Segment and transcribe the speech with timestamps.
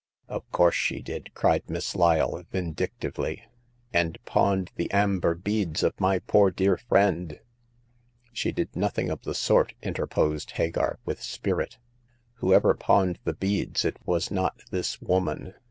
[0.27, 3.43] Of course she did!" cried Miss Lyle, vin dictively—
[3.93, 7.39] and pawned the amber beads of my poor dear friend!"
[8.33, 11.77] She did nothing of the sort!" interposed Hagar, with spirit.
[12.37, 15.53] Whosoever pawned the beads, it was not this woman.